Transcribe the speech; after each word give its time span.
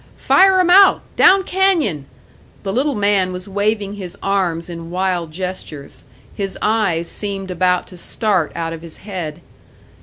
"Fire 0.17 0.59
'em 0.59 0.71
out! 0.71 1.03
Down 1.15 1.43
canyon!" 1.43 2.07
The 2.63 2.73
little 2.73 2.95
man 2.95 3.31
was 3.31 3.47
waving 3.47 3.97
his 3.97 4.17
arms 4.23 4.67
in 4.67 4.89
wild 4.89 5.31
gestures; 5.31 6.03
his 6.33 6.57
eyes 6.59 7.07
seemed 7.07 7.51
about 7.51 7.85
to 7.89 7.97
start 7.97 8.51
out 8.55 8.73
of 8.73 8.81
his 8.81 8.97
head. 9.05 9.41